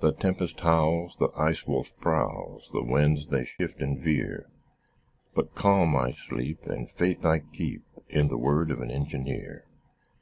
The 0.00 0.12
tempest 0.12 0.60
howls, 0.60 1.14
The 1.18 1.28
Ice 1.36 1.66
Wolf 1.66 1.92
prowls, 2.00 2.70
The 2.72 2.82
winds 2.82 3.28
they 3.28 3.44
shift 3.44 3.82
and 3.82 4.00
veer, 4.02 4.46
But 5.34 5.54
calm 5.54 5.94
I 5.94 6.12
sleep, 6.26 6.62
And 6.64 6.90
faith 6.90 7.22
I 7.26 7.40
keep 7.40 7.82
In 8.08 8.28
the 8.28 8.38
word 8.38 8.70
of 8.70 8.80
an 8.80 8.90
engineer. 8.90 9.66